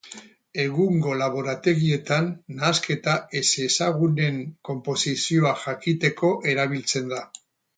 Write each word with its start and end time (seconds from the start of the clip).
Egungo 0.61 1.11
laborategietan 1.17 2.31
nahasketa 2.61 3.15
ezezagunen 3.41 4.41
konposizioa 4.71 5.55
jakiteko 5.67 6.33
erabiltzen 6.55 7.17
da. 7.17 7.25